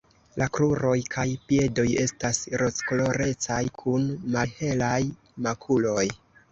La 0.41 0.45
kruroj 0.57 0.93
kaj 1.15 1.25
piedoj 1.51 1.85
estas 2.05 2.41
rozkolorecaj 2.63 3.63
kun 3.83 4.13
malhelaj 4.39 5.01
makuloj. 5.49 6.07